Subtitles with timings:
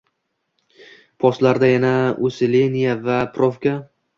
[1.25, 1.93] Postlarda Yana
[2.31, 3.79] "usilenie" Yana "proʙka"